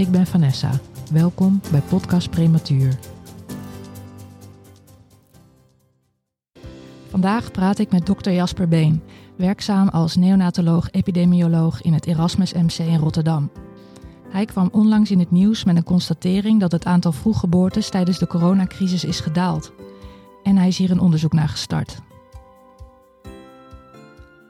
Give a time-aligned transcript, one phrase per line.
[0.00, 0.70] Ik ben Vanessa.
[1.12, 2.98] Welkom bij Podcast Prematuur.
[7.08, 9.02] Vandaag praat ik met dokter Jasper Been,
[9.36, 13.50] werkzaam als neonatoloog-epidemioloog in het Erasmus MC in Rotterdam.
[14.28, 18.26] Hij kwam onlangs in het nieuws met een constatering dat het aantal vroeggeboortes tijdens de
[18.26, 19.72] coronacrisis is gedaald.
[20.42, 22.02] En hij is hier een onderzoek naar gestart.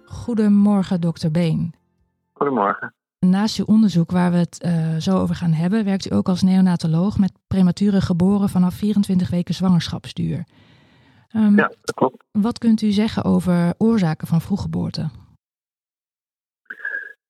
[0.05, 1.75] Goedemorgen, dokter Been.
[2.33, 2.95] Goedemorgen.
[3.27, 6.43] Naast uw onderzoek waar we het uh, zo over gaan hebben, werkt u ook als
[6.43, 10.45] neonatoloog met premature geboren vanaf 24 weken zwangerschapsduur.
[11.37, 12.25] Um, ja, dat klopt.
[12.33, 15.11] Wat kunt u zeggen over oorzaken van vroeggeboorte?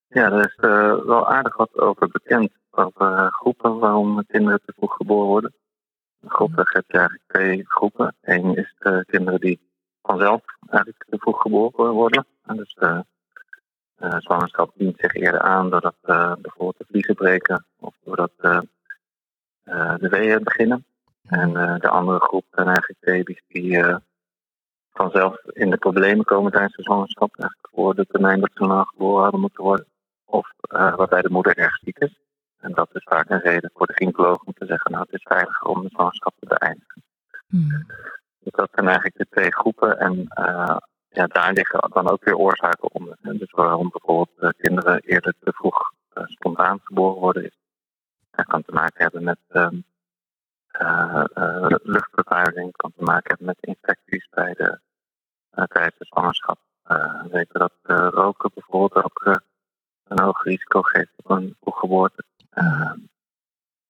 [0.08, 2.50] Ja, er is uh, wel aardig wat over bekend.
[2.70, 5.54] Over uh, groepen waarom kinderen te vroeg geboren worden.
[6.26, 8.14] Grofweg heb je eigenlijk twee groepen.
[8.20, 9.60] Eén is de kinderen die
[10.02, 12.26] vanzelf eigenlijk te vroeg geboren worden.
[12.42, 13.04] En dus de
[14.00, 18.60] uh, zwangerschap dient zich eerder aan doordat uh, bijvoorbeeld de vliezen breken of doordat uh,
[19.96, 20.84] de weeën beginnen.
[21.26, 23.84] En de andere groep zijn eigenlijk baby's die
[24.92, 28.84] vanzelf in de problemen komen tijdens de zwangerschap, eigenlijk voor de termijn dat ze normaal
[28.84, 29.86] geboren hadden moeten worden.
[30.24, 32.20] Of waarbij de moeder erg ziek is.
[32.60, 35.26] En dat is vaak een reden voor de gynaecoloog om te zeggen, nou het is
[35.28, 37.02] veiliger om de zwangerschap te beëindigen.
[37.46, 37.86] Hmm.
[38.38, 39.98] Dus dat zijn eigenlijk de twee groepen.
[39.98, 40.28] En
[41.12, 43.16] ja, daar liggen dan ook weer oorzaken onder.
[43.20, 47.50] Dus waarom bijvoorbeeld uh, kinderen eerder te vroeg uh, spontaan geboren worden,
[48.30, 51.24] dat kan te maken hebben met uh,
[51.82, 54.78] luchtvervuiling, kan te maken hebben met infecties bij de,
[55.50, 56.58] tijdens de zwangerschap.
[56.82, 57.72] we weten dat
[58.12, 59.40] roken bijvoorbeeld ook
[60.04, 62.24] een hoog risico geeft op een vroeggeboorte.
[62.50, 62.98] Ehm,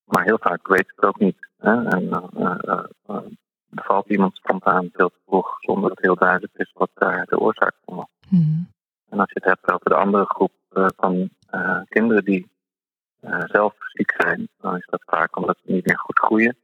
[0.04, 1.48] maar heel vaak weten we het ook niet.
[1.58, 1.88] Hè?
[1.88, 2.08] En,
[3.70, 7.74] bevalt iemand spontaan veel te vroeg zonder dat heel duidelijk is wat daar de oorzaak
[7.84, 8.10] van was.
[8.28, 8.68] Hmm.
[9.08, 12.50] En als je het hebt over de andere groep uh, van uh, kinderen die
[13.20, 16.56] uh, zelf ziek zijn, dan is dat vaak omdat ze niet meer goed groeien.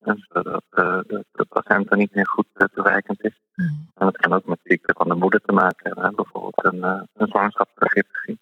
[0.00, 3.40] En zodat de, de placenta niet meer goed toereikend is.
[3.54, 3.88] Hmm.
[3.94, 6.14] En dat kan ook met ziekte van de moeder te maken hebben.
[6.14, 6.82] Bijvoorbeeld een,
[7.14, 8.38] een zwangerschapsvergiftiging.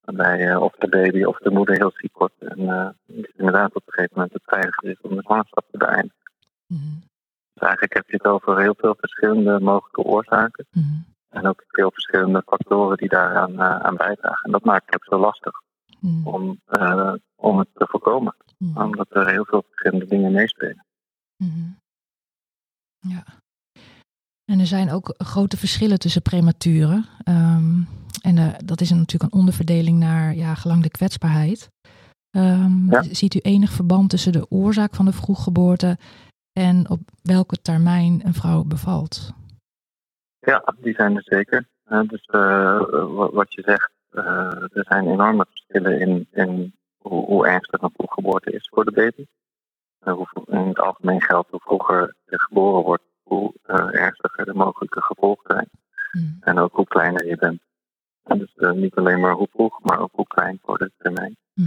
[0.00, 2.34] Waarbij of de baby of de moeder heel ziek wordt.
[2.38, 2.96] En
[3.36, 6.24] inderdaad op een gegeven moment het veiliger is om de zwangerschap te beëindigen.
[6.66, 7.02] Hmm.
[7.56, 10.66] Dus eigenlijk heb je het over heel veel verschillende mogelijke oorzaken.
[10.70, 11.04] Mm.
[11.28, 14.44] En ook veel verschillende factoren die daaraan uh, aan bijdragen.
[14.44, 15.62] En dat maakt het zo lastig
[16.00, 16.26] mm.
[16.26, 18.36] om, uh, om het te voorkomen.
[18.58, 18.76] Mm.
[18.76, 20.84] Omdat er heel veel verschillende dingen meespelen.
[22.98, 23.24] Ja.
[24.44, 27.06] En er zijn ook grote verschillen tussen prematuren.
[27.28, 27.88] Um,
[28.22, 31.70] en uh, dat is natuurlijk een onderverdeling naar ja, gelang de kwetsbaarheid.
[32.30, 33.02] Um, ja.
[33.02, 35.98] Ziet u enig verband tussen de oorzaak van de vroeggeboorte
[36.56, 39.32] en op welke termijn een vrouw bevalt.
[40.38, 41.66] Ja, die zijn er zeker.
[42.06, 42.80] dus uh,
[43.32, 44.22] wat je zegt, uh,
[44.78, 49.26] er zijn enorme verschillen in, in hoe, hoe, ernstig een vroeggeboorte is voor de baby.
[49.98, 53.54] Hoe, in het algemeen geldt hoe vroeger je geboren wordt, hoe
[53.90, 55.68] ernstiger de mogelijke gevolgen zijn.
[56.12, 56.36] Mm.
[56.40, 57.62] En ook hoe kleiner je bent.
[58.22, 61.36] En dus niet alleen maar hoe vroeg, maar ook hoe klein voor de termijn.
[61.54, 61.66] Mm.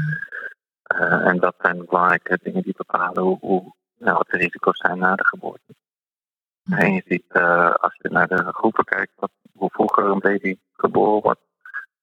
[1.25, 5.25] en dat zijn belangrijke dingen die bepalen hoe nou, wat de risico's zijn na de
[5.25, 5.75] geboorte.
[6.63, 6.79] Mhm.
[6.79, 10.57] En je ziet, uh, als je naar de groepen kijkt, wat, hoe vroeger een baby
[10.73, 11.41] geboren wordt,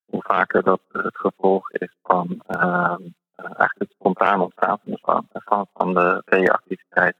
[0.05, 2.95] hoe vaker dat het gevolg is van uh,
[3.35, 7.15] eigenlijk het spontaan ontstaan van de, van, van de veeactiviteit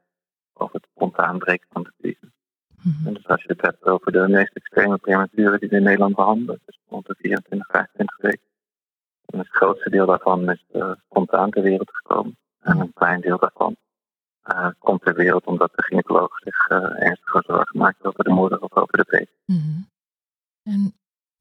[0.53, 2.33] of het spontaan breken van de vliezen.
[2.81, 3.13] Mm-hmm.
[3.13, 6.61] Dus als je het hebt over de meest extreme prematuren die we in Nederland behandelen,
[6.65, 8.47] dus rond de 24, 25 weken,
[9.25, 12.37] dan is het grootste deel daarvan is uh, spontaan ter wereld gekomen.
[12.59, 13.75] En een klein deel daarvan
[14.53, 18.59] uh, komt ter wereld omdat de gynaecoloog zich uh, ernstige zorgen maakt over de moeder
[18.61, 19.59] of over de baby.
[19.59, 19.87] Mm
[20.67, 20.93] en,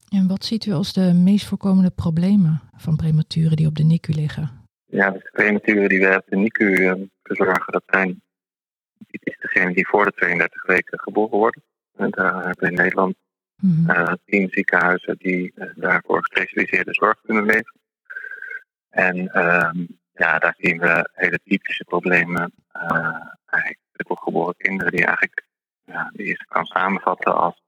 [0.09, 4.13] en wat ziet u als de meest voorkomende problemen van prematuren die op de NICU
[4.13, 4.65] liggen?
[4.85, 6.93] Ja, dus de prematuren die we op de NICU uh,
[7.23, 8.21] verzorgen, dat zijn
[9.07, 11.63] typisch degenen die voor de 32 weken geboren worden.
[11.95, 13.15] En daar hebben we in Nederland
[13.61, 14.17] mm -hmm.
[14.25, 17.81] tien ziekenhuizen die daarvoor gespecialiseerde zorg kunnen leveren.
[18.89, 19.85] En ehm,
[20.17, 22.53] ja, daar zien we hele typische problemen.
[22.73, 25.45] Uh, eigenlijk geboren kinderen die eigenlijk
[25.83, 27.61] ja, die je kan samenvatten als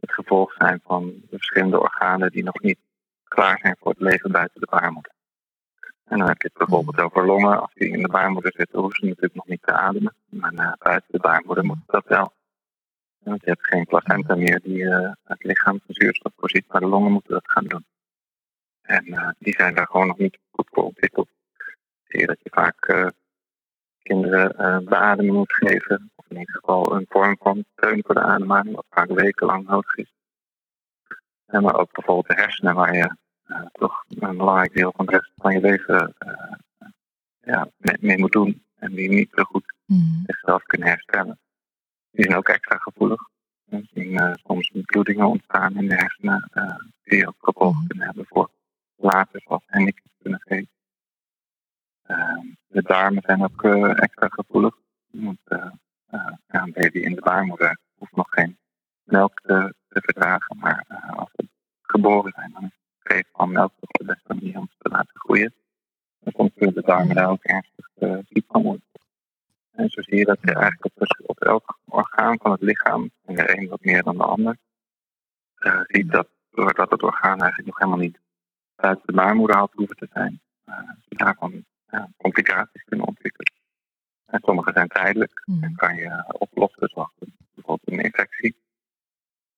[0.00, 2.78] het gevolg zijn van de verschillende organen die nog niet
[3.24, 5.12] klaar zijn voor het leven buiten de baarmoeder.
[6.04, 7.60] En dan heb je het bijvoorbeeld over longen.
[7.60, 10.14] Als die in de baarmoeder zitten, hoeven ze natuurlijk nog niet te ademen.
[10.28, 12.34] Maar uh, buiten de baarmoeder moet dat wel.
[13.18, 16.86] Want je hebt geen placenta meer die uh, het lichaam van zuurstof voorziet, maar de
[16.86, 17.84] longen moeten dat gaan doen.
[18.82, 21.28] En die zijn daar gewoon nog niet goed voor ontwikkeld.
[22.08, 23.12] Zie je dat je vaak
[24.02, 26.10] kinderen beademen moet geven.
[26.14, 29.94] Of in ieder geval een vorm van steun voor de ademhaling, wat vaak wekenlang nodig
[29.96, 30.12] is.
[31.46, 33.16] En maar ook bijvoorbeeld de hersenen, waar je
[33.72, 36.14] toch een belangrijk deel van de rest van je leven
[37.40, 38.64] ja, mee, mee, moet doen.
[38.78, 40.22] En die niet zo goed mm.
[40.26, 41.38] zichzelf kunnen herstellen.
[42.10, 43.28] Die zijn ook extra gevoelig.
[43.68, 46.50] Er zien soms bloedingen ontstaan in de hersenen,
[47.02, 47.86] die ook gevolgen mm.
[47.86, 48.50] kunnen hebben voor
[48.96, 50.68] later, zoals handicap kunnen geven.
[52.66, 53.64] De darmen zijn ook
[53.94, 54.74] extra gevoelig.
[55.10, 58.58] Want ja, een baby in de baarmoeder hoeft nog geen
[59.02, 60.84] melk te, verdragen, maar
[61.16, 61.48] als ze
[61.82, 65.54] geboren zijn, dan is geven van melk op de beste manier om te laten groeien.
[66.22, 67.88] En soms kunnen de darmen daar ook ernstig
[68.28, 68.84] ziek van worden.
[69.72, 70.94] En zo zie je dat je eigenlijk
[71.26, 74.56] op, elk orgaan van het lichaam, en de een wat meer dan de ander,
[75.86, 78.18] ziet dat doordat het orgaan eigenlijk nog helemaal niet
[78.76, 81.64] uit de baarmoeder had hoeven te zijn, uh, daarvan
[81.96, 83.52] ja, complicaties kunnen ontwikkelen.
[84.26, 87.12] En sommige zijn tijdelijk en kan je oplossen, zoals
[87.54, 88.56] bijvoorbeeld een infectie.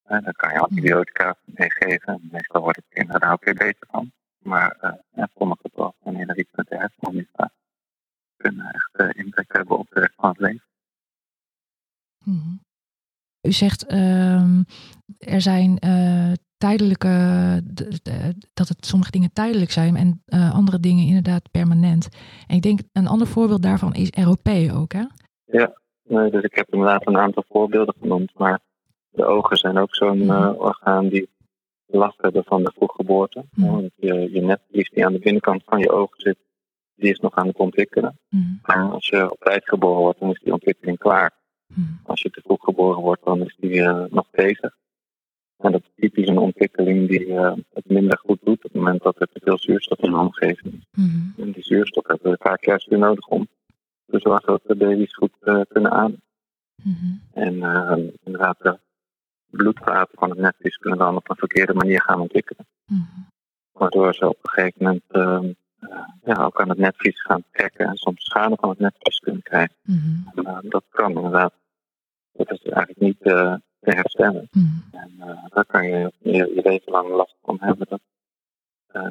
[0.04, 2.28] En dan kan je antibiotica meegeven.
[2.32, 4.12] Meestal wordt het kinderen daar ook weer beter van.
[4.38, 7.52] Maar uh, ja, sommige gevallen, wanneer er iets met de hersenen misgaat,
[8.36, 10.66] kunnen echt uh, impact hebben op de rest van het leven.
[12.24, 12.60] Mm.
[13.40, 14.58] U zegt uh,
[15.18, 17.62] er zijn uh, tijdelijke,
[18.54, 20.22] dat het sommige dingen tijdelijk zijn en
[20.52, 22.08] andere dingen inderdaad permanent.
[22.46, 25.04] En ik denk een ander voorbeeld daarvan is ROP ook, hè?
[25.44, 25.72] Ja,
[26.08, 28.60] dus ik heb inderdaad een aantal voorbeelden genoemd, maar
[29.10, 31.28] de ogen zijn ook zo'n uh, orgaan die
[31.86, 33.44] last hebben van de vroeggeboorte.
[33.54, 33.70] Mm.
[33.70, 36.36] Want je, je netvlies die aan de binnenkant van je ogen zit,
[36.94, 38.18] die is nog aan het ontwikkelen.
[38.28, 38.58] Mm.
[38.62, 41.32] En als je op tijd geboren wordt, dan is die ontwikkeling klaar.
[41.66, 42.00] Mm.
[42.04, 44.76] Als je te vroeg geboren wordt, dan is die uh, nog bezig.
[45.58, 49.02] En dat is typisch een ontwikkeling die uh, het minder goed doet op het moment
[49.02, 50.86] dat er te veel zuurstof in de omgeving is.
[50.92, 51.34] Mm.
[51.38, 53.48] En die zuurstof hebben we vaak juist weer nodig om
[54.06, 56.22] te zorgen dat de baby's goed uh, kunnen ademen.
[56.82, 57.20] Mm-hmm.
[57.32, 58.78] En uh, inderdaad,
[59.50, 62.66] bloedvaten van het netvlies kunnen dan op een verkeerde manier gaan ontwikkelen.
[62.86, 63.26] Mm-hmm.
[63.72, 65.50] Waardoor ze op een gegeven moment uh,
[66.24, 69.76] ja, ook aan het netvlies gaan trekken en soms schade van het netvlies kunnen krijgen.
[70.34, 71.52] En, dat kan inderdaad.
[72.32, 73.20] Dat is eigenlijk niet
[73.88, 74.48] te herstellen.
[74.50, 74.84] Mm-hmm.
[74.90, 75.10] En
[75.54, 78.00] daar kan je je, je leven lang last van hebben dat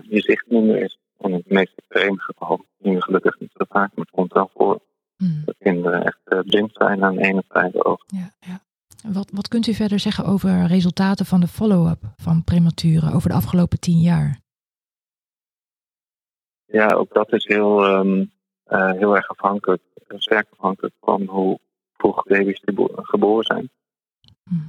[0.03, 0.97] je zicht minder is.
[1.18, 4.50] En in het meest extreme geval, nu gelukkig niet zo vaak, maar het komt wel
[4.53, 4.79] voor.
[5.45, 8.03] Dat kinderen echt blind zijn aan de ene zijde oog.
[8.06, 8.59] Ja, ja.
[9.13, 13.35] Wat, wat kunt u verder zeggen over resultaten van de follow-up van prematuren over de
[13.35, 14.39] afgelopen tien jaar?
[16.65, 18.31] Ja, ook dat is heel, um,
[18.68, 21.59] uh, heel erg afhankelijk, sterk afhankelijk van hoe
[21.97, 22.62] vroeg baby's
[22.95, 23.69] geboren zijn.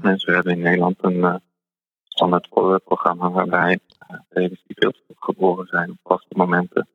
[0.03, 1.35] Mensen hebben in Nederland een uh,
[2.03, 2.49] standaard
[2.85, 3.79] programma waarbij
[4.29, 6.89] baby's die veel te vroeg geboren zijn op vaste momenten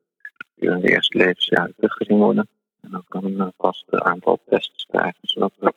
[0.54, 2.48] in de eerste levensjaar teruggezien worden.
[2.80, 5.74] En ook een vast aantal tests krijgen, zodat we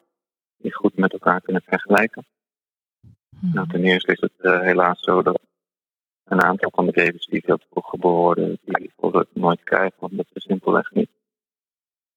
[0.57, 2.25] die goed met elkaar kunnen vergelijken.
[3.39, 3.53] Hmm.
[3.53, 5.39] Nou, ten eerste is het uh, helaas zo dat
[6.23, 10.01] een aantal van de baby's die veel te vroeg geboren worden, die het nooit krijgen,
[10.01, 11.09] omdat ze simpelweg niet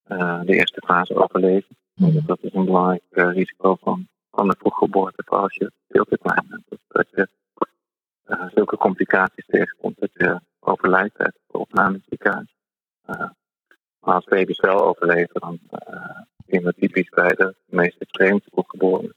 [0.09, 1.77] uh, de eerste fase overleven.
[1.95, 2.13] Hmm.
[2.13, 4.09] Dus dat is een belangrijk uh, risico van,
[4.41, 6.65] van de vroeggeboorte, als je veel te klein bent.
[6.69, 7.29] Dus dat je
[8.55, 12.55] zulke complicaties tegenkomt dat je overlijdt uit de opname in ziekenhuis.
[14.01, 15.59] maar als baby's wel overleven, dan
[16.47, 19.15] zien we typisch bij de meest extreem vroeggeboren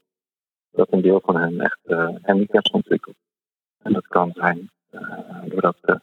[0.70, 1.80] dat een deel van hen echt
[2.22, 3.16] handicaps ontwikkelt.
[3.82, 4.70] En dat kan zijn
[5.44, 6.00] doordat ze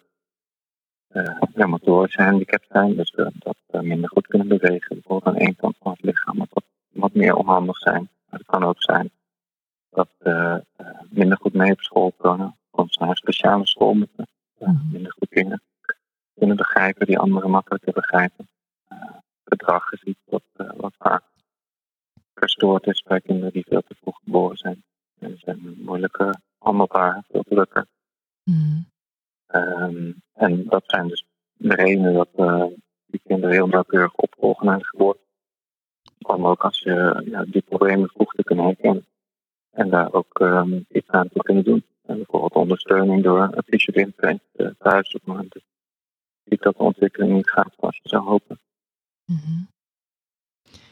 [1.55, 5.75] uh, motorische handicaps zijn, dus dat ze minder goed kunnen bewegen, bijvoorbeeld aan één kant
[5.79, 8.09] van het lichaam, wat, wat meer onhandig zijn.
[8.29, 9.11] Maar het kan ook zijn
[9.89, 10.63] dat ze
[11.09, 14.27] minder goed mee op school kunnen, of naar een speciale school moeten,
[14.59, 14.91] mhm.
[14.91, 15.61] minder goed kunnen,
[16.39, 18.49] kunnen begrijpen, die anderen makkelijker begrijpen
[19.51, 20.43] gedrag is iets wat,
[20.75, 21.23] wat vaak
[22.33, 24.83] verstoord is bij kinderen die veel te vroeg geboren zijn.
[25.19, 27.87] En zijn moeilijker handelbaar, veel drukker.
[28.43, 28.85] Mm.
[29.47, 32.65] Um, en dat zijn dus de redenen dat uh,
[33.05, 35.21] die kinderen heel nauwkeurig opvolgen na de geboorte.
[36.21, 39.05] Om ook als je ja, die problemen vroeg te kunnen herkennen.
[39.71, 41.83] En daar ook um, iets aan te kunnen doen.
[42.05, 45.53] En bijvoorbeeld ondersteuning door een fysiotherapeut uh, thuis op het moment
[46.43, 48.59] dat de ontwikkeling niet gaat zoals je zou hopen.
[49.25, 49.67] Mm-hmm.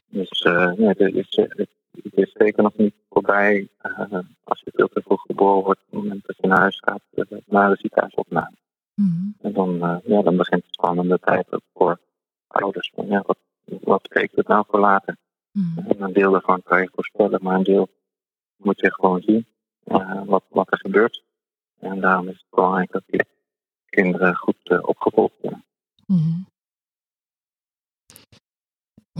[0.08, 1.70] Dus uh, nee, het, is, het,
[2.14, 6.02] is zeker nog niet voorbij uh, als je veel te vroeg geboren wordt, op het
[6.02, 7.02] moment dat je naar huis gaat,
[7.46, 8.58] naar de ziekenhuisopname.
[8.94, 9.32] Mhm.
[9.42, 12.00] En dan, ja, dan begint de spannende tijd ook voor
[12.48, 12.92] ouders.
[12.96, 13.38] Van, ja, wat,
[13.82, 15.18] wat betekent het nou voor later?
[15.52, 16.02] Mhm.
[16.02, 17.90] een deel daarvan kan je voorspellen, maar een deel
[18.56, 19.48] moet je gewoon zien
[20.26, 21.24] wat, wat er gebeurt.
[21.80, 23.26] En daarom is het belangrijk dat die
[23.86, 25.64] kinderen goed opgevolgd worden.
[26.06, 26.48] Mm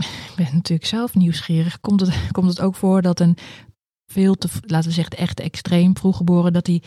[0.00, 1.80] ik ben natuurlijk zelf nieuwsgierig.
[1.80, 3.36] Komt het, komt het ook voor dat een
[4.06, 6.82] veel te, laten we zeggen, echt extreem vroeggeboren, dat die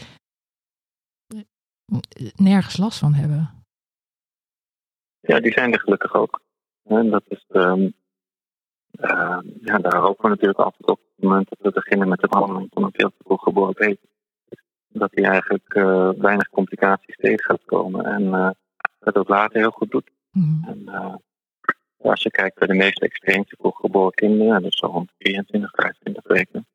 [2.36, 3.65] nergens last van hebben?
[5.20, 6.41] Ja, die zijn er gelukkig ook.
[6.83, 7.93] En dat is, um,
[9.01, 10.99] uh, ja, daar hopen we natuurlijk altijd op.
[11.15, 14.05] Het moment dat we beginnen met de behandeling van een veel te vroeg geboren baby.
[14.87, 18.05] Dat die eigenlijk uh, weinig complicaties tegen gaat komen.
[18.05, 18.49] En uh,
[18.99, 20.11] het ook later heel goed doet.
[20.31, 20.63] Mm.
[20.67, 21.21] En,
[22.01, 26.67] als je kijkt naar de meest extreemste vroeggeboren kinderen, dus zo rond 24, 25 weken,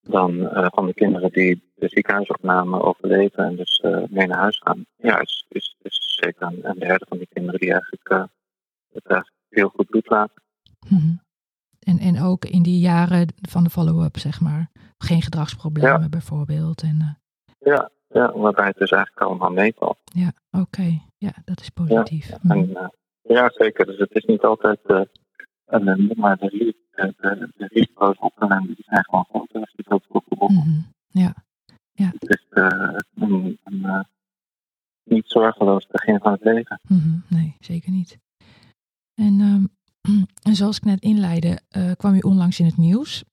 [0.00, 5.20] dan van de kinderen die de ziekenhuisopname overleven en dus mee naar huis gaan, ja,
[5.20, 8.28] is, is, is zeker een, derde van die kinderen die eigenlijk
[8.92, 10.42] het heel goed bloed laten.
[10.88, 11.20] Mm
[11.78, 14.70] En, en ook in die jaren van de follow-up, zeg maar.
[14.98, 16.08] Geen gedragsproblemen ja.
[16.08, 16.82] bijvoorbeeld.
[16.82, 17.18] En,
[17.58, 19.98] ja, ja, waarbij het dus eigenlijk allemaal meevalt.
[20.04, 21.00] Ja, oké.
[21.18, 22.28] Ja, dat is positief.
[22.28, 22.90] Ja, en,
[23.22, 23.86] ja, zeker.
[23.86, 25.00] Dus het is niet altijd uh,
[25.66, 30.02] een maar de, de, de, de risico's op die zijn gewoon groot als je dat
[30.08, 30.56] verbonden.
[30.56, 30.86] Mm -hmm.
[31.08, 31.34] Ja.
[31.92, 32.10] ja.
[32.18, 34.06] Het is uh, een, een
[35.04, 36.80] niet zorgeloos begin van het leven.
[36.88, 37.22] Mm -hmm.
[37.28, 38.18] Nee, zeker niet.
[39.14, 39.68] En, um,
[40.48, 41.60] en zoals ik net inleidde,
[41.96, 43.24] kwam u onlangs in het nieuws.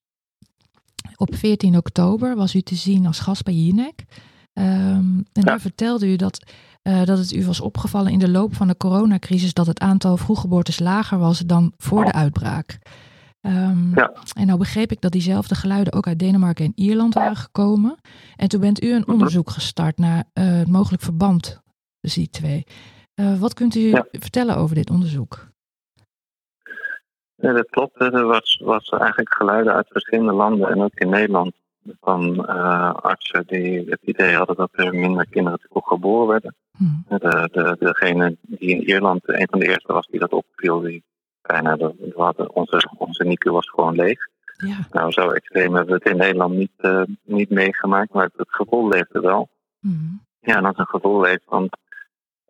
[1.15, 4.05] Op 14 oktober was u te zien als gast bij Jinek.
[4.53, 5.41] Um, en ja.
[5.41, 6.51] daar vertelde u dat
[6.83, 10.17] uh, dat het u was opgevallen in de loop van de coronacrisis dat het aantal
[10.17, 12.79] vroeggeboortes lager was dan voor de uitbraak.
[13.41, 14.13] Um, ja.
[14.33, 17.97] En nou begreep ik dat diezelfde geluiden ook uit Denemarken en Ierland waren gekomen.
[18.35, 19.11] En toen bent u een mhm.
[19.11, 21.61] onderzoek gestart naar uh, het mogelijk verband
[21.99, 22.63] tussen die twee.
[23.15, 24.05] Uh, wat kunt u ja.
[24.11, 25.51] vertellen over dit onderzoek?
[27.41, 28.01] Ja, dat klopt.
[28.01, 31.51] Er was, was eigenlijk geluiden uit verschillende landen en ook in Nederland
[32.01, 36.55] van uh, artsen die het idee hadden dat er minder kinderen te vroeg geboren werden.
[36.77, 37.05] Hmm.
[37.07, 41.03] De, de, degene die in Ierland een van de eerste was die dat opviel, die
[41.41, 44.19] bijna de, we hadden onze, onze NICU was gewoon leeg.
[44.57, 44.77] Ja.
[44.91, 48.87] Nou, zo extreem hebben we het in Nederland niet, uh, niet meegemaakt, maar het gevoel
[48.87, 49.49] leefde wel.
[49.79, 50.21] Hmm.
[50.39, 51.69] Ja, en als een gevoel leeft, dan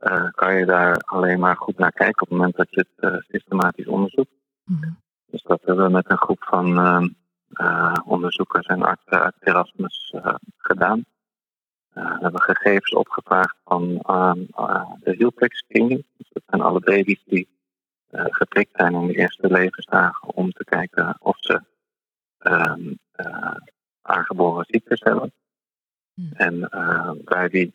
[0.02, 3.26] uh, kan je daar alleen maar goed naar kijken op het moment dat je het
[3.28, 4.39] systematisch onderzoekt.
[4.70, 4.98] Hmm.
[5.26, 6.78] Dus dat hebben we met een groep van
[7.50, 11.06] uh, onderzoekers en artsen uit Erasmus uh, gedaan.
[11.94, 13.88] Uh, we hebben gegevens opgevraagd van
[15.00, 16.06] de Hieltex screening.
[16.18, 17.48] Dus dat zijn alle baby's die
[18.12, 21.62] geprikt zijn in de eerste levensdagen om te kijken of ze
[22.38, 22.94] ehm,
[24.02, 25.32] aangeboren ziektes hebben.
[26.14, 26.32] Hmm.
[26.34, 26.70] En
[27.26, 27.74] bij die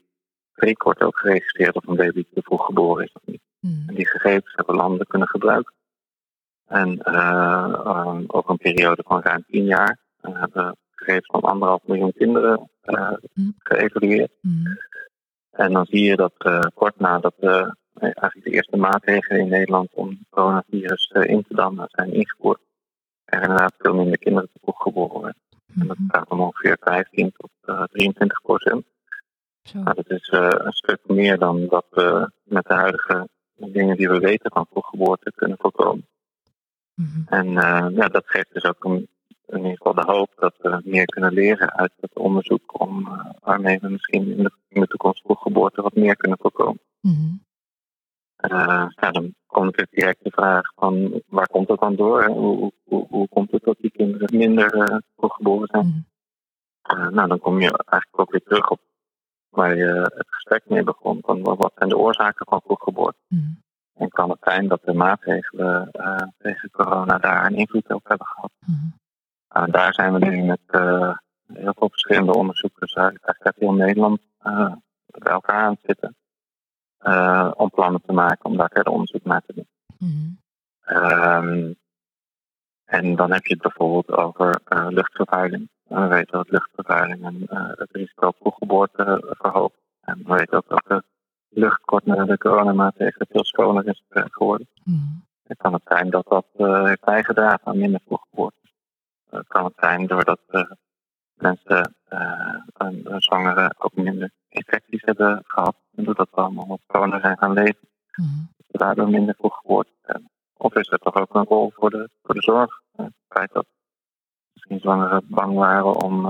[0.52, 3.42] prik wordt ook geregistreerd of een baby te vroeg geboren is of niet.
[3.60, 3.84] Hmm.
[3.86, 5.74] En die gegevens hebben landen kunnen gebruiken.
[6.74, 11.82] En uh, over een periode van ruim tien jaar uh, hebben we gegevens van anderhalf
[11.86, 13.12] miljoen kinderen uh,
[13.58, 14.32] geëvalueerd.
[14.40, 14.78] Mm.
[15.50, 16.34] En dan zie je dat
[16.74, 17.34] kort nadat
[17.94, 22.60] eigenlijk de eerste maatregelen in Nederland om het coronavirus in te dammen zijn ingevoerd,
[23.24, 25.42] er inderdaad veel minder kinderen te vroeg geboren werden.
[25.46, 25.80] Mm.
[25.80, 26.14] En dat mm-hmm.
[26.14, 27.50] gaat om ongeveer 15 tot
[27.90, 28.84] 23 procent.
[29.72, 34.18] Nou, dat is een stuk meer dan dat we met de huidige dingen die we
[34.18, 36.06] weten van vroeggeboorte kunnen voorkomen.
[36.94, 37.20] Mhm.
[37.26, 39.08] En uh, ja, dat geeft dus ook een,
[39.46, 43.24] in ieder geval de hoop dat we meer kunnen leren uit het onderzoek om uh,
[43.40, 46.80] waarmee we misschien in de, in de toekomst voor geboorte wat meer kunnen voorkomen.
[47.00, 47.42] Mm
[48.50, 52.24] uh, ja, dan komt natuurlijk direct de vraag van waar komt dat dan door?
[52.24, 54.96] Hoe, hoe, hoe, komt het dat die kinderen minder uh,
[55.30, 55.86] geboren zijn?
[55.86, 56.04] Mm
[57.10, 58.80] nou, dan kom je eigenlijk ook weer terug op
[59.48, 61.18] waar je het gesprek mee begon.
[61.22, 63.18] Van wat zijn de oorzaken van vroeggeboorte?
[63.28, 63.62] Mm
[63.94, 68.26] en kan het zijn dat de maatregelen uh, tegen corona daar een invloed op hebben
[68.26, 68.52] gehad.
[68.66, 69.02] Mm
[69.56, 71.14] uh, daar zijn we nu met uh,
[71.52, 74.20] heel veel verschillende onderzoekers uit, uit heel Nederland
[75.06, 76.16] bij elkaar aan het zitten.
[77.56, 79.68] om plannen te maken om daar verder onderzoek naar te doen.
[79.98, 80.42] Mm
[80.86, 81.76] um,
[82.84, 85.68] en dan heb je het bijvoorbeeld over luchtvervuiling.
[85.82, 87.46] we weten dat luchtvervuiling en,
[87.76, 89.78] het risico op vroeggeboorte verhoogt.
[90.00, 91.02] En we weten ook dat de
[91.54, 94.68] lucht kort na de coronamaatregelen veel schoner is eh, geworden.
[94.84, 95.22] Mm.
[95.46, 98.72] Het kan het zijn dat dat uh, heeft bijgedragen aan minder vroeggeboortes.
[99.30, 100.40] Uh, het kan het zijn doordat
[101.34, 101.94] mensen,
[102.74, 105.76] een zwangere, ook minder infecties hebben gehad.
[105.94, 107.88] En doordat we allemaal wat corona zijn gaan leven.
[108.14, 108.48] Mm.
[108.56, 110.30] Dat we daardoor minder vroeggeboortes hebben.
[110.56, 112.82] Of is er toch ook een rol voor de, voor de zorg?
[112.96, 113.66] het feit dat
[114.52, 116.20] misschien zwangeren bang waren om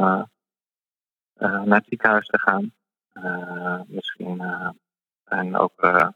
[1.38, 2.72] naar het ziekenhuis te gaan.
[3.86, 4.42] misschien
[5.24, 6.08] En ook uh,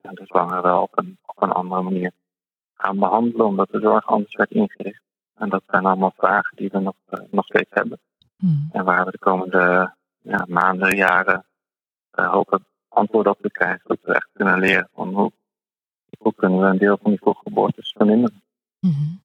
[0.00, 2.12] de zwangere wel op een, op een andere manier
[3.46, 5.02] omdat de zorg anders werd ingericht.
[5.34, 6.94] En dat zijn allemaal vragen die we nog,
[7.30, 7.98] nog steeds hebben.
[8.36, 8.68] Hmm.
[8.72, 11.44] En waar we de komende ja, maanden, jaren
[12.10, 13.82] hopen antwoord op te krijgen.
[13.84, 15.32] Dat we echt kunnen leren van hoe,
[16.18, 18.42] hoe kunnen we een deel van die vroeggeboortes verminderen.
[18.80, 19.20] Mm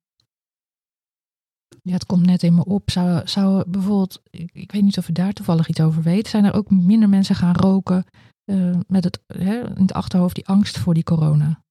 [1.85, 2.89] ja, het komt net in me op.
[2.89, 6.45] Zou, zou bijvoorbeeld, ik, ik weet niet of je daar toevallig iets over weet, zijn
[6.45, 8.05] er ook minder mensen gaan roken
[8.45, 11.63] uh, met het, hè, in het achterhoofd die angst voor die corona?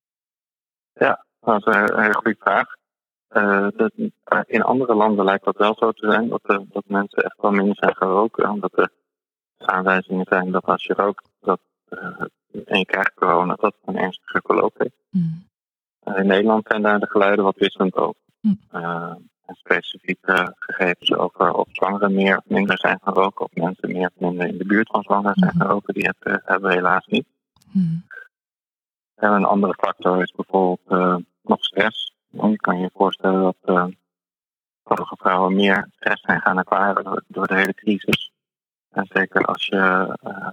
[0.92, 2.76] Ja, dat is een hele goede vraag.
[3.30, 3.92] Uh, dat,
[4.46, 7.50] in andere landen lijkt dat wel zo te zijn, dat, uh, dat mensen echt wel
[7.50, 8.50] minder zijn gaan roken.
[8.50, 8.90] Omdat er
[9.56, 11.60] aanwijzingen zijn dat als je rookt dat,
[12.64, 14.96] en je krijgt corona, dat het een ernstige verloop heeft.
[15.10, 15.46] Mm.
[16.16, 18.20] in Nederland zijn daar de geluiden wat wisselend over.
[18.40, 18.58] Mm
[19.46, 24.20] specifieke gegevens over of zwangeren meer of minder zijn gaan roken, of mensen meer of
[24.20, 27.26] minder in de buurt van zwangeren zijn gaan roken, die hebben, hebben we helaas niet.
[27.70, 28.04] Hmm.
[29.14, 32.14] En een andere factor is bijvoorbeeld uh, nog stress.
[32.30, 33.86] Je kan je voorstellen dat uh,
[34.84, 38.32] sommige vrouwen meer stress zijn gaan ervaren door, door de hele crisis.
[38.90, 40.48] En zeker als je, uh,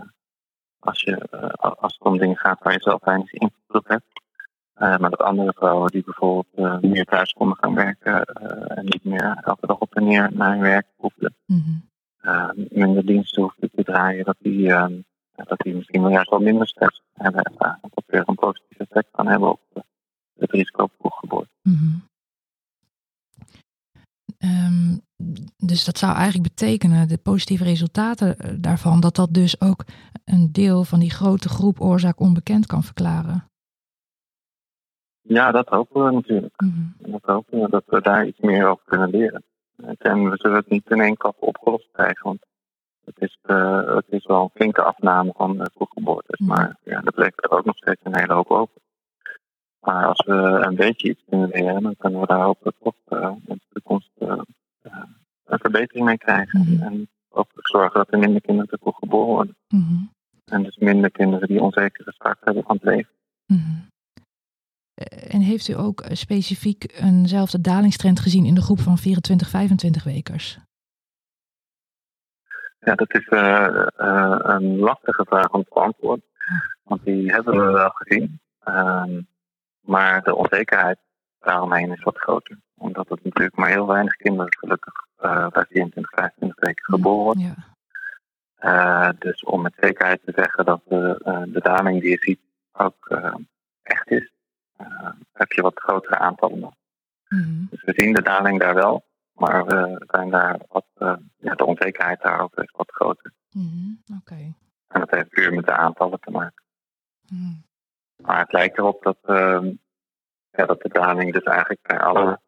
[0.79, 1.29] als, je
[1.59, 4.19] als het om dingen gaat waar je zelf weinig invloed op hebt.
[4.73, 8.25] Maar dat andere vrouwen die bijvoorbeeld meer thuis konden gaan werken
[8.67, 11.63] en niet meer elke dag op en neer naar hun werk hoefden, mm
[12.21, 12.67] -hmm.
[12.69, 14.67] minder diensten hoefden te draaien, dat die,
[15.33, 17.79] dat die misschien wel juist wel minder stress hebben ervaren.
[17.81, 19.61] Dat weer een positief effect kan hebben op
[20.41, 21.49] het risico op vroeggeboorte.
[21.61, 22.09] Mm -hmm.
[24.39, 25.01] um,
[25.57, 29.83] dus dat zou eigenlijk betekenen, de positieve resultaten daarvan, dat dat dus ook
[30.25, 33.49] een deel van die grote groep oorzaak onbekend kan verklaren.
[35.21, 36.61] Ja, dat hopen we natuurlijk.
[36.61, 39.43] Mm Dat hopen we dat we daar iets meer over kunnen leren.
[39.97, 42.45] En we zullen het niet in één klap opgelost krijgen, want
[43.05, 46.39] het is, uh, het is wel een flinke afname van de vroeggeboortes.
[46.39, 48.80] Mm Maar ja, dat levert er ook nog steeds een hele hoop over.
[49.81, 50.33] Maar als we
[50.67, 54.09] een beetje iets kunnen leren, dan kunnen we daar hopelijk toch uh, in de toekomst
[54.19, 54.41] uh,
[55.45, 56.59] een verbetering mee krijgen.
[56.59, 59.55] Mm En ook zorgen dat er minder kinderen te vroeg geboren worden.
[59.67, 60.11] Mm
[60.45, 63.11] En dus minder kinderen die onzekere start hebben van het leven.
[63.45, 63.91] Mhm.
[64.93, 69.49] Eh, en heeft u ook eh, specifiek eenzelfde dalingstrend gezien in de groep van 24,
[69.49, 70.59] 25 wekers?
[72.79, 76.25] Ja, dat is uh, uh, een lastige vraag om te beantwoorden.
[76.83, 78.39] Want die hebben we wel gezien.
[78.67, 79.03] Uh,
[79.81, 80.99] maar de onzekerheid
[81.39, 82.57] daaromheen is wat groter.
[82.77, 84.93] Omdat het natuurlijk maar heel weinig kinderen gelukkig
[85.49, 87.55] bij 24, 25 weken geboren worden.
[88.59, 89.13] Ja.
[89.19, 91.21] dus om met zekerheid te zeggen dat de,
[91.53, 92.39] de daling die je ziet
[92.71, 93.09] ook
[93.81, 94.31] echt is,
[94.81, 96.73] uh, heb je wat grotere aantallen nog.
[97.27, 101.55] Mm Dus we zien de daling daar wel, maar we zijn daar wat, uh, ja,
[101.55, 103.31] de onzekerheid daarover is wat groter.
[103.51, 104.53] Mm Oké.
[104.87, 106.63] En dat heeft puur met de aantallen te maken.
[107.27, 107.63] Mm.
[108.21, 109.71] Maar het lijkt erop dat, uh,
[110.51, 112.39] ja, dat de daling dus eigenlijk bij alle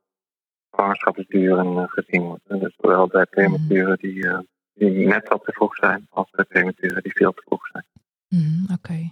[0.71, 2.43] zwangerschapsduren uh, gezien wordt.
[2.47, 4.27] Dus zowel bij prematuren die,
[4.73, 7.86] die net wat te vroeg zijn, als bij prematuren die veel te vroeg zijn.
[8.73, 9.12] Oké.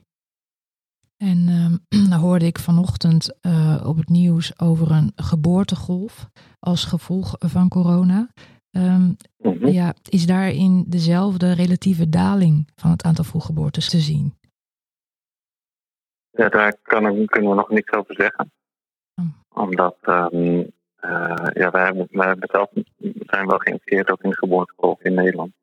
[1.18, 1.46] En
[2.10, 8.30] nou hoorde ik vanochtend uh, op het nieuws over een geboortegolf als gevolg van corona.
[8.72, 9.18] Um,
[9.60, 14.34] ja, is daarin dezelfde relatieve daling van het aantal vroeggeboortes te zien?
[16.32, 18.52] Ja, daar kan, kunnen we nog niks over zeggen.
[19.16, 19.64] Oh.
[19.64, 22.70] Omdat um, uh, ja, wij, hebben, wij hebben zelf,
[23.20, 25.54] zijn wel geïnteresseerd ook in de in Nederland.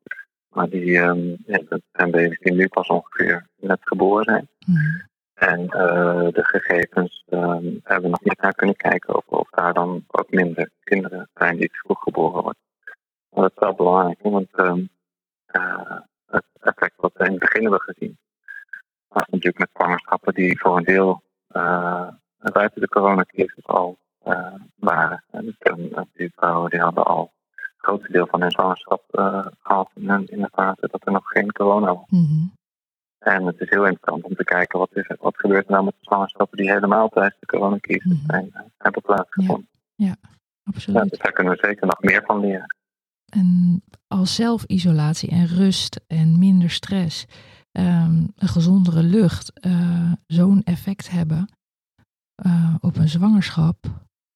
[0.49, 4.47] Maar die um, ja, dat zijn baby's die nu pas ongeveer net geboren zijn.
[4.65, 5.07] Mm.
[5.33, 9.73] En uh, de gegevens um, hebben we nog niet naar kunnen kijken of, of daar
[9.73, 12.61] dan ook minder kinderen zijn die vroeg geboren worden.
[13.29, 14.89] Maar dat is wel belangrijk, want um,
[15.51, 18.17] uh, het effect wat we in het begin hebben gezien,
[19.27, 23.97] natuurlijk met zwangerschappen die voor een deel uh, buiten de coronacrisis al
[24.75, 25.23] waren.
[25.31, 29.03] En dus die vrouwen die hadden al het grootste deel van hun zwangerschap
[29.61, 32.09] gehad in, in, de fase dat er nog geen corona was.
[32.09, 32.57] Mm -hmm.
[33.19, 35.93] En het is heel interessant om te kijken wat, is, wat gebeurt er nou met
[35.99, 39.69] de zwangerschappen die helemaal tijdens de coronacrisis mm zijn, hebben plaatsgevonden.
[39.95, 40.15] Ja, ja
[40.63, 41.03] absoluut.
[41.03, 42.75] Ja, dus daar kunnen we zeker nog meer van leren.
[43.29, 47.25] En als zelfisolatie en rust en minder stress,
[47.71, 51.49] um, een gezondere lucht, uh, zo'n effect hebben
[52.45, 53.77] uh, op een zwangerschap.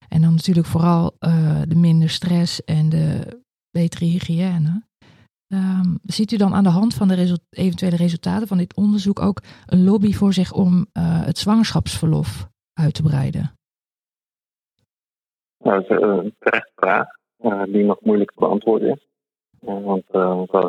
[0.09, 3.39] En dan natuurlijk vooral uh, de minder stress en de
[3.71, 4.83] betere hygiëne.
[5.47, 9.41] Um, ziet u dan aan de hand van de eventuele resultaten van dit onderzoek ook
[9.65, 13.51] een lobby voor zich om het zwangerschapsverlof uit te breiden?
[15.57, 17.07] Nou, dat is een terechte vraag
[17.71, 19.07] die nog moeilijk te beantwoorden is.
[19.63, 20.03] Want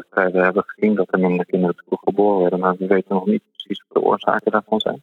[0.04, 2.87] ik zei, we hebben gezien dat er minder kinderen te vroeg geboren werden, maar we
[2.87, 5.02] weten nog niet precies wat de oorzaken daarvan zijn.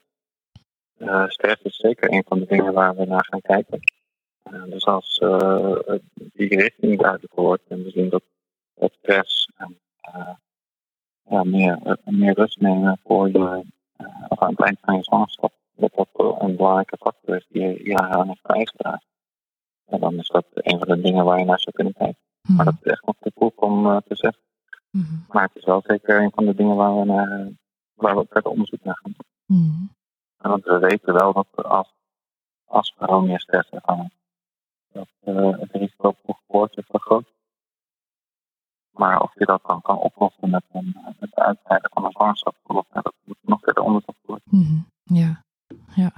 [1.30, 3.80] stress is zeker een van de dingen waar we naar gaan kijken.
[4.70, 5.18] dus als
[6.16, 8.24] die richting duidelijk wordt en we zien dat
[8.74, 9.50] het stress
[11.24, 11.50] en
[12.06, 13.64] meer, rust nemen voor je,
[14.28, 17.84] of aan het eind van je zwangerschap, dat dat een belangrijke factor is die je
[17.84, 19.04] jaren heeft bijgedragen.
[19.86, 22.18] En dan is dat een van de dingen waar je naar zou kunnen kijken.
[22.48, 22.66] Maar mhm.
[22.66, 24.42] dat is echt nog te vroeg om uh, te zeggen.
[24.90, 27.50] Mm Maar het is wel zeker een van de dingen waar we, naar,
[27.94, 29.58] waar we verder onderzoek naar gaan doen.
[29.58, 29.92] Mm
[30.38, 31.94] Want we weten wel dat als,
[32.66, 34.12] als we gewoon meer stress ervaren,
[34.92, 37.34] dat uh, het risico voor geboorte vergroot.
[38.92, 42.56] Maar of je dat dan kan oplossen met, een, met de uitbreiden van een zwangerschap,
[42.92, 44.44] dat moet nog verder onderzocht worden.
[45.04, 45.44] Ja,
[45.96, 46.12] ja.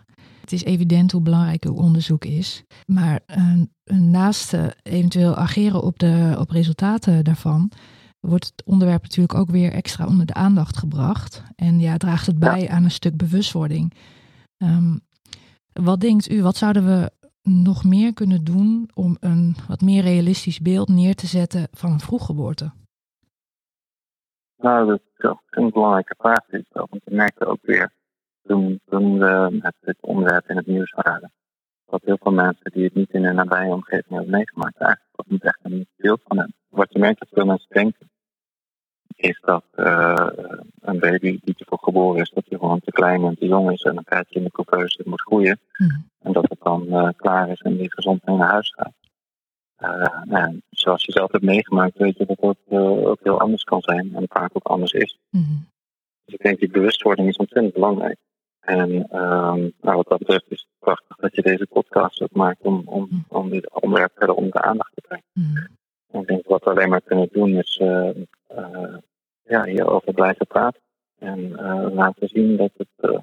[0.43, 2.63] Het is evident hoe belangrijk uw onderzoek is.
[2.86, 3.63] Maar uh,
[3.99, 7.71] naast uh, eventueel ageren op de op resultaten daarvan,
[8.19, 11.43] wordt het onderwerp natuurlijk ook weer extra onder de aandacht gebracht.
[11.56, 13.93] En ja, draagt het bij aan een stuk bewustwording.
[14.58, 15.01] Um,
[15.73, 17.12] wat denkt u, wat zouden we
[17.49, 21.99] nog meer kunnen doen om een wat meer realistisch beeld neer te zetten van een
[21.99, 22.71] vroeggeboorte?
[24.58, 26.45] Nou, dat is een belangrijke vraag.
[26.69, 27.93] Want je merkte ook weer
[28.47, 31.32] toen, toen we met dit onderwerp in het nieuws waren,
[31.86, 35.43] dat heel veel mensen die het niet in hun nabije omgeving hebben meegemaakt, eigenlijk niet
[35.43, 36.53] echt een beeld van hen.
[36.69, 38.10] Wat je merkt dat veel mensen denken,
[39.15, 40.27] is dat uh,
[40.82, 43.71] een baby die te vroeg geboren is, dat hij gewoon te klein en te jong
[43.71, 45.60] is en een tijdje in de couveuse moet groeien.
[45.77, 46.10] Mm.
[46.19, 48.93] En dat het dan uh, klaar is en die gezond mee naar huis gaat.
[49.79, 53.82] Uh, nou, zoals je zelf hebt meegemaakt, weet je dat het ook heel anders kan
[53.82, 55.19] zijn en vaak ook anders is.
[55.29, 55.67] Mm.
[56.25, 58.17] Dus ik denk die bewustwording is ontzettend belangrijk.
[58.63, 62.62] En um, nou, wat dat betreft is het prachtig dat je deze podcast ook maakt
[62.62, 63.26] om, om, mm.
[63.28, 65.26] om dit onderwerp verder onder de aandacht te brengen.
[65.34, 65.67] Mm.
[66.12, 68.10] En ik denk wat we alleen maar kunnen doen is uh,
[68.58, 68.97] uh,
[69.43, 70.82] ja, hierover blijven praten.
[71.19, 73.21] En uh, laten zien dat het,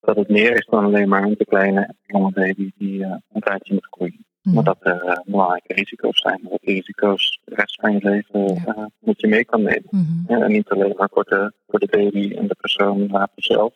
[0.00, 3.74] dat het meer is dan alleen maar een te kleine jonge baby die een tijdje
[3.74, 4.24] moet groeien.
[4.42, 4.54] Mm.
[4.54, 6.40] Maar dat er belangrijke risico's zijn.
[6.42, 8.90] Dat die risico's de rest van je leven ja.
[8.98, 9.88] met je mee kan nemen.
[9.90, 10.42] Mm-hmm.
[10.42, 13.74] En niet alleen maar voor de, voor de baby en de persoon later zelf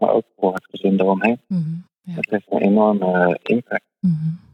[0.00, 1.40] maar ook voor het gezin eromheen.
[1.46, 2.14] Mm ja.
[2.14, 3.84] Het heeft een enorme eh, impact.
[4.00, 4.46] Mm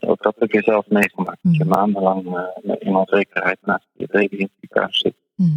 [0.00, 1.38] ook dat heb je zelf meegemaakt.
[1.42, 1.74] Dat je mhm.
[1.74, 5.14] maandenlang uh, met in onzekerheid naast je baby in het ziekenhuis zit.
[5.34, 5.50] Mhm.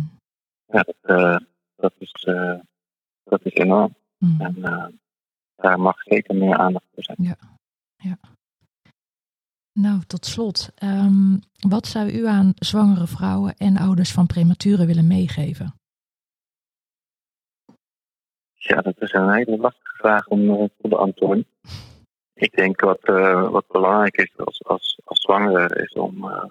[0.65, 1.38] Ja, dat, uh,
[1.75, 2.28] dat, is,
[3.23, 3.95] dat is enorm.
[4.19, 4.56] En
[5.56, 7.17] daar mag zeker meer aandacht voor zijn.
[7.21, 7.36] Ja.
[7.97, 8.17] ja.
[9.73, 10.69] Nou, tot slot.
[10.84, 15.73] Um, wat zou u aan zwangere vrouwen en ouders van prematuren willen meegeven?
[18.69, 21.45] Ja, dat is een hele lastige vraag om uh, te beantwoorden.
[22.34, 26.43] Ik denk wat, uh, wat belangrijk is als, als, als zwangere is om, uh,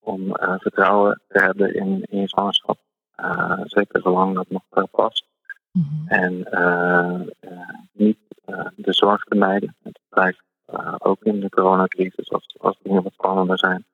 [0.00, 2.78] om vertrouwen te hebben in, in je zwangerschap.
[3.64, 5.26] zeker zolang dat nog past.
[5.72, 6.08] Mm -hmm.
[6.08, 6.32] En
[7.92, 8.18] niet
[8.74, 9.76] de zorg te mijden.
[9.82, 10.42] Het blijft
[10.98, 13.84] ook in de coronacrisis, als, als dingen wat spannender zijn,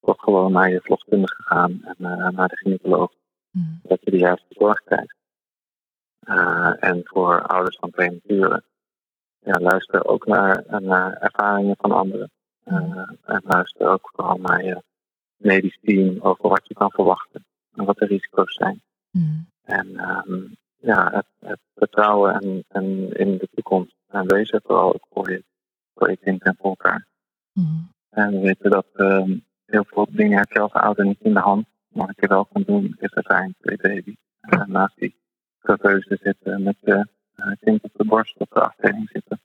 [0.00, 1.96] toch gewoon naar je verloskundige gaan en
[2.34, 3.12] naar de gynaecoloog.
[3.50, 3.80] Mm -hmm.
[3.82, 5.14] Dat je de juiste zorg krijgt.
[6.26, 8.64] Uh, en voor ouders van prematuren.
[9.38, 12.30] Ja, luister ook naar, naar ervaringen van anderen.
[12.64, 14.82] Uh, en luister ook vooral naar je
[15.36, 18.82] medisch team over wat je kan verwachten en wat de risico's zijn.
[19.10, 19.46] Mm.
[19.62, 25.30] En um, ja, het, het, vertrouwen en, en in de toekomst aanwezig vooral ook voor
[25.30, 25.44] je,
[25.94, 27.06] voor je kind en voor elkaar.
[27.52, 27.92] Mm.
[28.10, 31.40] En we weten dat um, heel veel dingen heb je als ouder niet in de
[31.40, 31.66] hand.
[31.88, 34.16] Maar wat je wel kan doen is er zijn twee baby's.
[34.40, 35.14] En naast die
[36.08, 37.06] zitten met je
[37.60, 39.40] kind op de borst op de afdeling zitten.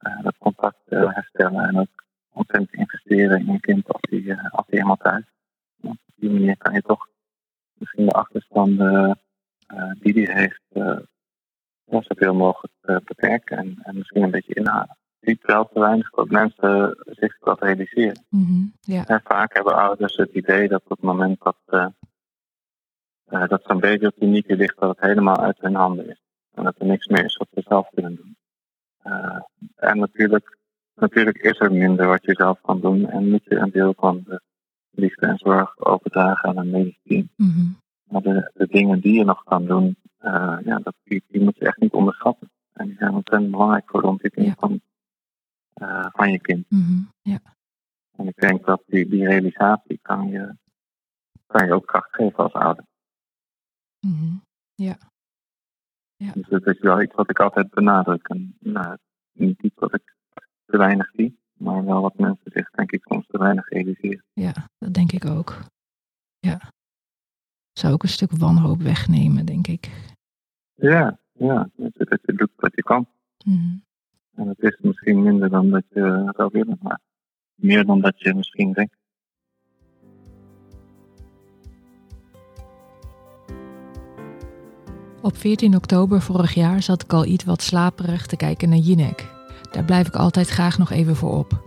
[0.00, 4.74] Uh, dat contact herstellen en ook ontzettend investeren in je kind als die, als die
[4.74, 5.24] helemaal thuis.
[5.76, 7.08] Want op die manier kan je toch
[7.72, 9.18] misschien de achterstanden
[10.00, 10.62] die die heeft
[11.84, 14.96] ja, zoveel mogelijk beperken en, en, misschien een beetje inhalen.
[15.18, 18.24] Je ziet wel te weinig dat mensen zich dat realiseren.
[18.28, 19.20] Mm -hmm, ja.
[19.24, 21.86] vaak hebben ouders het idee dat op het moment dat uh,
[23.28, 26.22] dat zo'n beetje op die unieke ligt dat het helemaal uit hun handen is.
[26.54, 28.36] En dat er niks meer is wat ze zelf kunnen doen.
[29.04, 29.40] Uh,
[29.76, 30.58] en natuurlijk,
[30.94, 33.10] natuurlijk is er minder wat je zelf kan doen.
[33.10, 34.40] En moet je een deel van de
[34.90, 37.28] liefde en zorg overdragen aan een medisch team.
[37.36, 37.76] Mm -hmm.
[38.04, 41.56] Maar de, de, dingen die je nog kan doen, uh, ja, dat, die, die, moet
[41.56, 42.50] je echt niet onderschatten.
[42.72, 44.56] En die zijn ontzettend belangrijk voor de ontwikkeling ja.
[44.58, 44.80] van,
[46.12, 46.64] van je kind.
[46.68, 47.12] Mm -hmm.
[47.22, 47.38] ja.
[48.16, 50.54] En ik denk dat die, die realisatie kan je,
[51.46, 52.84] kan je ook kracht geven als ouder.
[54.00, 54.42] Mm
[54.74, 54.98] Ja.
[56.16, 56.32] ja.
[56.32, 58.28] Dus dat is wel iets wat ik altijd benadruk.
[58.28, 58.96] En, nou,
[59.32, 60.14] niet iets wat ik
[60.66, 61.38] te weinig zie.
[61.52, 64.24] Maar wel wat mensen zich denk ik soms te weinig realiseren.
[64.32, 65.60] Ja, dat denk ik ook.
[66.38, 66.60] Ja.
[67.72, 70.12] Zou ook een stuk wanhoop wegnemen, denk ik.
[70.74, 71.70] Ja, ja.
[71.76, 73.06] Dat je, dat je doet wat je kan.
[73.44, 73.76] Mhm.
[74.34, 77.00] En het is misschien minder dan dat je zou willen, maar
[77.54, 78.96] meer dan dat je misschien denkt.
[85.28, 89.30] Op 14 oktober vorig jaar zat ik al iets wat slaperig te kijken naar Jinek.
[89.70, 91.62] Daar blijf ik altijd graag nog even voor op.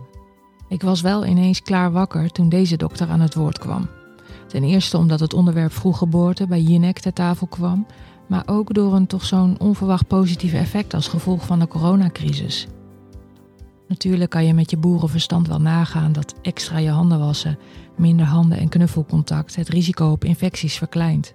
[0.68, 3.88] Ik was wel ineens klaar wakker toen deze dokter aan het woord kwam.
[4.48, 7.86] Ten eerste omdat het onderwerp vroeggeboorte bij Jinek ter tafel kwam,
[8.26, 12.66] maar ook door een toch zo'n onverwacht positief effect als gevolg van de coronacrisis.
[13.88, 17.58] Natuurlijk kan je met je boerenverstand wel nagaan dat extra je handen wassen,
[17.96, 21.34] minder handen- en knuffelcontact het risico op infecties verkleint.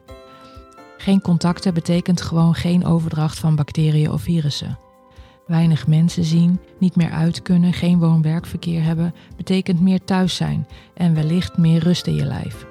[1.07, 4.77] Geen contacten betekent gewoon geen overdracht van bacteriën of virussen.
[5.45, 11.13] Weinig mensen zien, niet meer uit kunnen, geen woon-werkverkeer hebben, betekent meer thuis zijn en
[11.13, 12.65] wellicht meer rust in je lijf.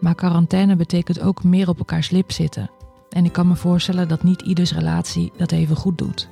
[0.00, 2.70] Maar quarantaine betekent ook meer op elkaars lip zitten.
[3.10, 6.28] En ik kan me voorstellen dat niet ieders relatie dat even goed doet.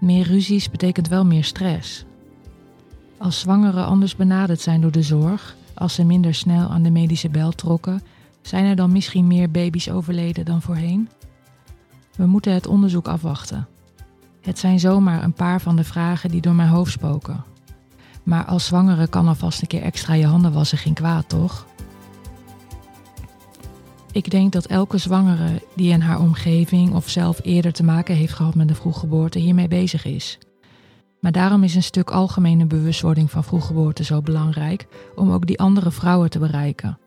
[0.00, 2.04] Meer ruzies betekent wel meer stress.
[3.18, 7.28] Als zwangeren anders benaderd zijn door de zorg, als ze minder snel aan de medische
[7.28, 8.02] bel trokken,
[8.46, 11.08] zijn er dan misschien meer baby's overleden dan voorheen?
[12.16, 13.66] We moeten het onderzoek afwachten.
[14.40, 17.44] Het zijn zomaar een paar van de vragen die door mijn hoofd spoken.
[18.22, 21.66] Maar als zwangere kan alvast een keer extra je handen wassen geen kwaad, toch?
[24.12, 28.32] Ik denk dat elke zwangere die in haar omgeving of zelf eerder te maken heeft
[28.32, 30.38] gehad met een vroeggeboorte hiermee bezig is.
[31.20, 35.90] Maar daarom is een stuk algemene bewustwording van vroeggeboorte zo belangrijk om ook die andere
[35.90, 36.98] vrouwen te bereiken.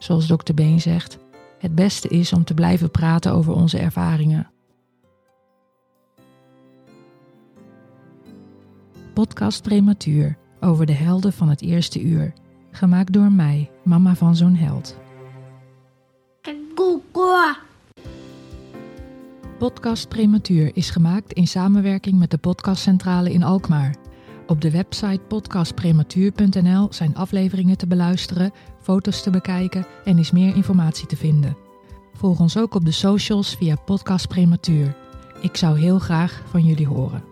[0.00, 1.18] Zoals dokter Been zegt,
[1.58, 4.50] het beste is om te blijven praten over onze ervaringen.
[9.14, 12.32] Podcast Prematuur over de helden van het eerste uur.
[12.70, 14.96] Gemaakt door mij, mama van zo'n held.
[19.58, 23.96] Podcast Prematuur is gemaakt in samenwerking met de Podcastcentrale in Alkmaar.
[24.46, 28.52] Op de website podcastprematuur.nl zijn afleveringen te beluisteren,
[28.90, 31.56] foto's te bekijken en is meer informatie te vinden.
[32.14, 34.96] Volg ons ook op de socials via Podcast Prematuur.
[35.40, 37.29] Ik zou heel graag van jullie horen.